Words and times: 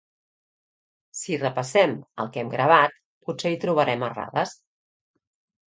Si 1.19 1.37
repassem 1.41 1.93
el 2.25 2.33
que 2.33 2.43
hem 2.45 2.51
gravat 2.55 2.97
potser 3.29 3.55
hi 3.55 3.61
trobarem 3.67 4.09
errades 4.11 4.59